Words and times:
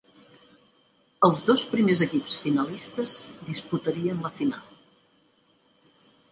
Els 1.27 1.41
dos 1.49 1.65
primers 1.73 2.01
equips 2.07 2.39
finalistes 2.47 3.15
disputarien 3.53 4.27
la 4.27 4.35
final. 4.41 6.05